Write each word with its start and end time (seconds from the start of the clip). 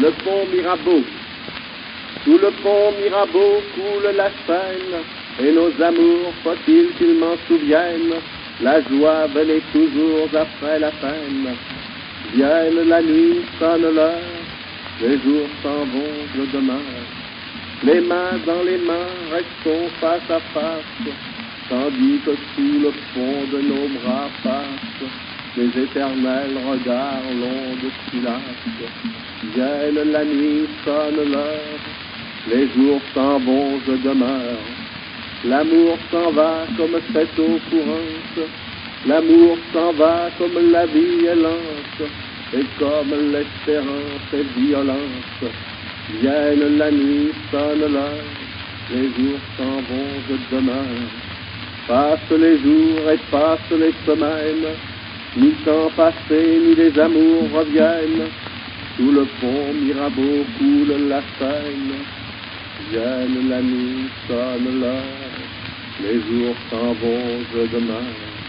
le 0.00 0.10
pont 0.24 0.46
Mirabeau. 0.52 1.02
Sous 2.24 2.38
le 2.38 2.50
pont 2.62 2.92
Mirabeau 3.00 3.62
coule 3.74 4.10
la 4.16 4.30
Seine, 4.46 5.02
et 5.40 5.52
nos 5.52 5.70
amours, 5.82 6.32
faut-il 6.42 6.92
qu'ils 6.96 7.18
m'en 7.18 7.36
souviennent, 7.46 8.20
la 8.60 8.80
joie 8.82 9.26
venait 9.34 9.62
toujours 9.72 10.28
après 10.34 10.78
la 10.78 10.90
peine. 10.90 11.56
Vienne 12.34 12.88
la 12.88 13.02
nuit, 13.02 13.42
sonne 13.58 13.94
l'heure, 13.94 14.18
les 15.00 15.18
jours 15.18 15.48
s'en 15.62 15.84
vont, 15.84 16.16
je 16.34 16.56
demeure. 16.56 17.04
Les 17.82 18.00
mains 18.00 18.38
dans 18.46 18.62
les 18.62 18.78
mains, 18.78 19.12
restons 19.30 19.88
face 20.00 20.30
à 20.30 20.40
face, 20.54 21.14
tandis 21.68 22.18
que 22.24 22.32
sous 22.54 22.80
le 22.80 22.92
fond 23.12 23.44
de 23.52 23.60
nos 23.60 23.88
bras 24.00 24.28
passent 24.42 25.33
les 25.56 25.82
éternels 25.82 26.58
regards 26.68 27.30
longs 27.40 27.76
de 27.82 27.90
silence. 28.10 28.64
Vienne 29.54 30.10
la 30.10 30.24
nuit, 30.24 30.66
sonne 30.84 31.30
l'heure, 31.30 31.80
les 32.50 32.68
jours 32.74 33.00
s'en 33.14 33.38
vont, 33.38 33.80
je 33.86 33.92
demeure. 33.92 34.58
L'amour 35.44 35.96
s'en 36.10 36.32
va 36.32 36.66
comme 36.76 36.98
cette 37.12 37.38
eau 37.38 37.60
courante, 37.70 38.48
l'amour 39.06 39.56
s'en 39.72 39.92
va 39.92 40.30
comme 40.38 40.72
la 40.72 40.86
vie 40.86 41.26
est 41.26 41.36
lente, 41.36 42.10
et 42.52 42.64
comme 42.78 43.14
l'espérance 43.32 44.28
est 44.32 44.58
violente. 44.58 45.52
Vienne 46.20 46.78
la 46.78 46.90
nuit, 46.90 47.32
sonne 47.50 47.92
l'heure, 47.92 48.30
les 48.90 49.04
jours 49.04 49.40
s'en 49.56 49.76
vont, 49.88 50.14
je 50.28 50.56
demeure. 50.56 51.10
Passent 51.86 52.38
les 52.40 52.58
jours 52.58 53.10
et 53.12 53.18
passent 53.30 53.78
les 53.78 53.94
semaines, 54.06 54.74
ni 55.36 55.50
temps 55.64 55.90
passé, 55.96 56.60
ni 56.64 56.74
les 56.74 56.98
amours 56.98 57.48
reviennent. 57.52 58.28
Sous 58.96 59.10
le 59.10 59.24
pont 59.40 59.72
Mirabeau 59.74 60.44
coule 60.58 61.08
la 61.08 61.20
Seine. 61.38 61.94
Vienne 62.90 63.48
la 63.48 63.60
nuit, 63.62 64.08
sonne 64.28 64.80
l'heure, 64.80 65.02
les 66.02 66.14
jours 66.14 66.56
s'en 66.70 66.92
vont, 66.92 67.38
je 67.52 67.66
demeure. 67.74 68.43